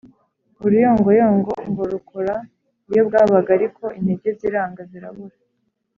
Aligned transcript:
»uruyongoyongo 0.65 1.51
ngo 1.69 1.83
rukora 1.91 2.35
iyo 2.89 3.01
bwabaga 3.07 3.49
ariko 3.57 3.83
intege 3.97 4.29
ziranga 4.39 4.81
zirabura 4.91 5.35